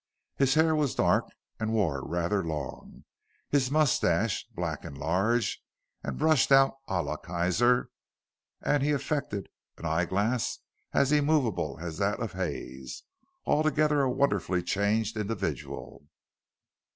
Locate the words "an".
9.77-9.85